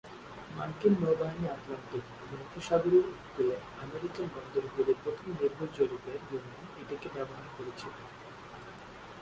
মার্কিন 0.57 0.93
নৌবাহিনী 1.01 1.45
আটলান্টিক 1.47 2.05
এবং 2.23 2.37
উপসাগরীয় 2.47 3.05
উপকূলে 3.11 3.55
আমেরিকান 3.83 4.27
বন্দরগুলির 4.35 4.97
প্রথম 5.03 5.27
নির্ভুল 5.39 5.69
জরিপের 5.77 6.21
জন্য 6.29 6.51
এটিকে 6.81 7.07
ব্যবহার 7.15 7.47
করেছিল। 7.57 7.95